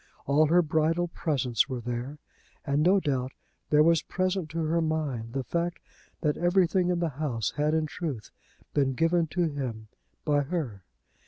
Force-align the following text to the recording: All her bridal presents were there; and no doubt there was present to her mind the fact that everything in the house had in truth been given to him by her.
All 0.25 0.47
her 0.47 0.63
bridal 0.63 1.09
presents 1.09 1.69
were 1.69 1.79
there; 1.79 2.17
and 2.65 2.81
no 2.81 2.99
doubt 2.99 3.33
there 3.69 3.83
was 3.83 4.01
present 4.01 4.49
to 4.49 4.63
her 4.63 4.81
mind 4.81 5.33
the 5.33 5.43
fact 5.43 5.77
that 6.21 6.37
everything 6.37 6.89
in 6.89 6.97
the 6.99 7.09
house 7.21 7.51
had 7.51 7.75
in 7.75 7.85
truth 7.85 8.31
been 8.73 8.93
given 8.95 9.27
to 9.27 9.43
him 9.43 9.89
by 10.25 10.41
her. 10.41 10.81